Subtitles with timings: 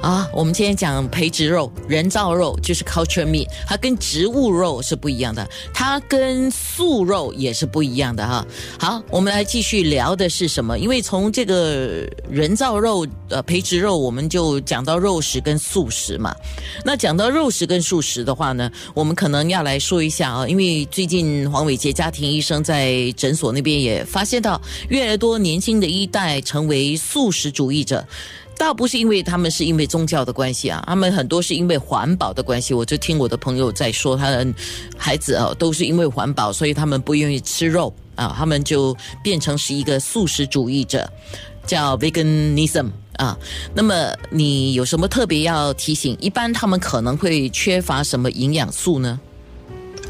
[0.00, 8.46] 啊，我们今天讲培植肉、人造肉，就是 culture meat，它跟植物肉是不一样的，它跟素肉也是不一样的哈。
[8.78, 10.78] 好，我们来继续聊的是什么？
[10.78, 16.34] 因为从这个人造肉、呃培植肉，我们就讲到肉食跟素食嘛。
[16.82, 24.58] 那讲到肉食跟素食的话呢，我们可能要来说一下啊，因为最近黄伟杰家庭医生在诊所那边也发现到，
[24.88, 28.02] 越来越多年轻的一代成为素食主义者。
[28.58, 32.72] 倒不是因为他们是因为宗教的关系啊，他们很多是因为环保的关系。
[32.72, 34.46] 我就听我的朋友在说，他的
[34.96, 41.10] 孩子啊都是因为环保，所以他们不愿意吃肉啊，他们就变成是一个素食主义者，
[41.66, 43.36] 叫 veganism 啊。
[43.74, 46.16] 那么你有什么特别要提醒？
[46.20, 49.18] 一般他们可能会缺乏什么营养素呢？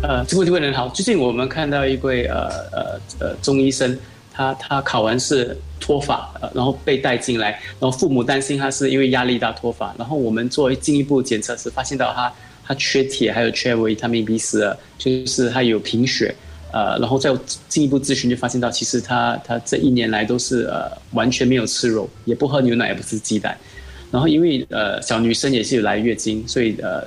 [0.02, 0.88] 呃，这个问题问得好。
[0.90, 3.98] 最近我们看到一位呃呃呃中医生。
[4.32, 5.54] 他他考完试
[5.90, 12.32] 脱发，呃，然后被带进来，然后父母担心他是因为压力大脱发，然后我们做进一步检测时发现到他
[12.64, 16.32] 他缺铁，还有缺维他命 B 十二，就是他有贫血，
[16.72, 17.34] 呃，然后再
[17.68, 23.58] 进一步咨询就发现到其实他他这一年来都是呃完全没有吃肉，也不喝牛奶，也不吃鸡蛋，
[24.12, 27.02] 然后因为呃小女生也是有来月经，所以呃。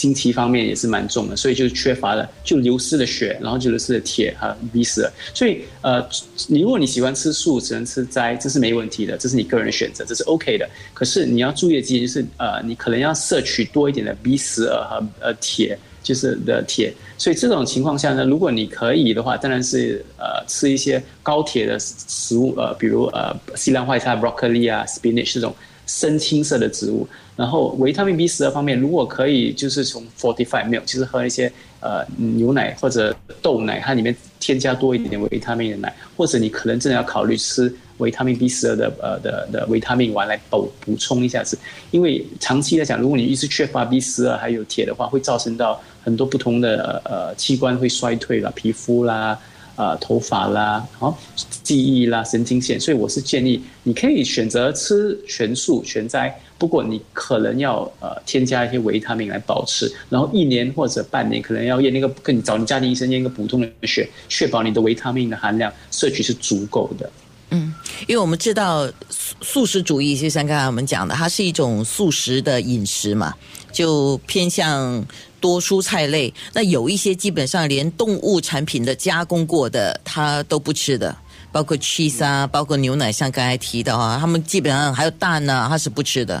[0.00, 5.12] 经期方面也是蛮重的，所以就缺乏了，就流失了血，然后就流失了铁和 B 十二。
[5.34, 6.02] 所以呃，
[6.48, 10.66] 你如果你喜欢吃素，只能吃斋，这是没问题的，这是你个人选择，这是 OK 的。
[10.94, 16.94] 可是你要注意的几点就是，呃，你可能要摄取多一点的 B 十二和呃铁，就是的铁。
[17.18, 25.54] 所以这种情况下呢，如果你可以的话，当然是呃吃一些高铁的食物，呃，比如呃西兰花菜、broccoli 啊、spinach 这种。
[25.90, 41.58] 深青色的植物，然后维他命 B 十二方面，如果可以，就是从 fortified milk，就是喝一些呃牛奶或者豆奶，它里面添加多一点点维他命的奶，或者你可能真的要考虑吃维他命 B 十二的呃的的维他命丸来补补充一下子，
[41.90, 49.36] 因为长期来讲，如果你一直缺乏 B 十二还有铁的话，会造成到很多不同的呃器官会衰退了，皮肤啦。
[49.80, 51.18] 呃，头发啦，好，
[51.62, 67.10] 记忆啦，神经线，所以我是建议你可以选择吃全素全斋，不过你可能要呃添加一些维他命来保持，然后一年或者半年可能要验那个跟你找你家庭医生验一个普通的血，确保你的维他命的含量摄取是足够的。
[67.52, 67.74] 嗯，
[68.06, 73.32] 因为我们知道素素食主义，就像刚才我们讲的，它是一种素食的饮食嘛，
[73.72, 75.02] 就偏向
[75.40, 76.32] 多蔬菜类。
[76.52, 81.16] 那有一些基本上连动物产品的加工过的，它都不吃的。
[81.52, 86.40] 包括 cheese 啊，包括牛奶，像刚才提到啊，他们基本上还有蛋呢，他是不吃的。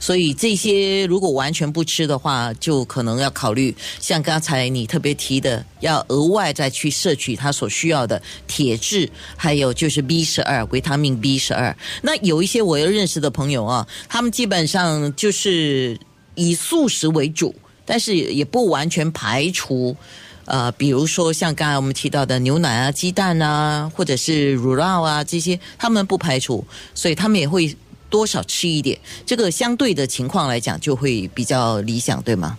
[0.00, 11.76] 所以这些如果完全不吃的话，就可能要考虑像刚才你特别提的，要额外再去摄取他所需要的铁质，还有就是 B 十二维他命 B 十二。
[12.00, 16.00] 那有一些我又认识的朋友啊，他们基本上就是
[16.34, 17.54] 以素食为主，
[17.86, 19.96] 但是也不完全排除。
[20.44, 26.64] 呃，比如说像刚才我们提到的牛奶啊、鸡蛋啊，或者是乳酪啊这些，他们不排除，
[26.94, 27.74] 所以他们也会
[28.08, 28.96] 多少吃一点。
[29.24, 32.56] 这个相对的情况来讲，就会比较理想，对吗？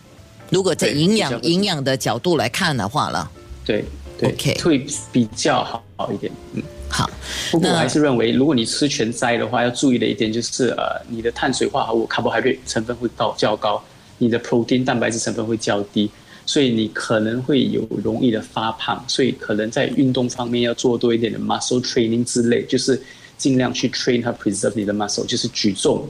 [0.50, 3.32] 如果在营养营养的角度来看的话了，
[3.66, 3.86] 对
[4.22, 6.32] ，OK，会比较好好一点。
[6.54, 7.10] 嗯，好。
[7.52, 13.82] 不过我还是认为，如果你吃全斋的话，要注意的一点就是，呃，你的碳水化合物 （carbohydrate） 成分会高较高，
[14.18, 16.10] 你的 protein 蛋白质成分会较低。
[16.50, 23.02] 所以你可能会有容易的发胖，所以可能在运动方面要做多一点的 muscle training 之类，就是
[23.38, 26.08] 尽量去 train 和 preserve 你的 muscle，就是举重，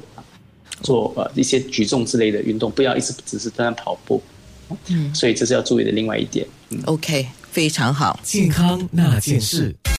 [0.83, 4.21] 做呃一些举重之类的运动，不要一直只是在那跑步。
[4.89, 6.45] 嗯，所以这是要注意的另外一点。
[6.85, 9.73] OK，非常好，健康那件事。